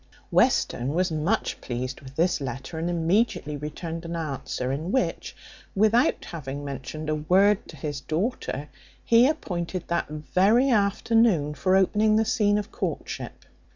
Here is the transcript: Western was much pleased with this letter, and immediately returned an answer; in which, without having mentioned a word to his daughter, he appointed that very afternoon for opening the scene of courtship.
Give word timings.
Western 0.31 0.95
was 0.95 1.11
much 1.11 1.61
pleased 1.61 2.01
with 2.01 2.15
this 2.15 2.41
letter, 2.41 2.79
and 2.79 2.89
immediately 2.89 3.55
returned 3.55 4.03
an 4.03 4.15
answer; 4.15 4.71
in 4.71 4.91
which, 4.91 5.35
without 5.75 6.25
having 6.25 6.65
mentioned 6.65 7.07
a 7.07 7.13
word 7.13 7.67
to 7.67 7.75
his 7.77 8.01
daughter, 8.01 8.67
he 9.05 9.27
appointed 9.27 9.83
that 9.89 10.07
very 10.09 10.71
afternoon 10.71 11.53
for 11.53 11.75
opening 11.75 12.15
the 12.15 12.25
scene 12.25 12.57
of 12.57 12.71
courtship. 12.71 13.45